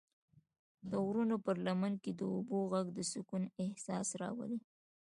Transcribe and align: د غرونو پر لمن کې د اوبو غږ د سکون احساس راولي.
د 0.89 0.91
غرونو 1.05 1.35
پر 1.45 1.55
لمن 1.65 1.93
کې 2.03 2.11
د 2.19 2.21
اوبو 2.35 2.59
غږ 2.71 2.87
د 2.97 2.99
سکون 3.11 3.43
احساس 3.63 4.07
راولي. 4.21 4.59